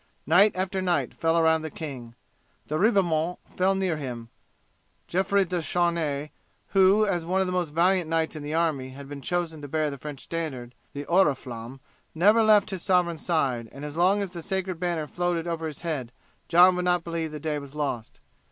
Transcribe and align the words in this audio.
Knight 0.25 0.51
after 0.55 0.81
knight 0.81 1.13
fell 1.13 1.37
around 1.37 1.61
the 1.61 1.69
king. 1.69 2.15
De 2.69 2.73
Ribaumont 2.75 3.37
fell 3.55 3.75
near 3.75 3.97
him. 3.97 4.29
Jeffrey 5.07 5.45
de 5.45 5.61
Charny, 5.61 6.31
who, 6.69 7.05
as 7.05 7.23
one 7.23 7.39
of 7.39 7.45
the 7.45 7.53
most 7.53 7.69
valiant 7.69 8.09
knights 8.09 8.35
in 8.35 8.41
the 8.41 8.55
army, 8.55 8.89
had 8.89 9.07
been 9.07 9.21
chosen 9.21 9.61
to 9.61 9.67
bear 9.67 9.91
the 9.91 9.99
French 9.99 10.21
standard, 10.23 10.73
the 10.93 11.05
oriflamme, 11.05 11.79
never 12.15 12.41
left 12.41 12.71
his 12.71 12.81
sovereign's 12.81 13.23
side, 13.23 13.69
and 13.71 13.85
as 13.85 13.95
long 13.95 14.23
as 14.23 14.31
the 14.31 14.41
sacred 14.41 14.79
banner 14.79 15.05
floated 15.05 15.45
over 15.45 15.67
his 15.67 15.81
head 15.81 16.11
John 16.47 16.75
would 16.77 16.85
not 16.85 17.03
believe 17.03 17.31
the 17.31 17.39
day 17.39 17.59
was 17.59 17.75
lost. 17.75 18.19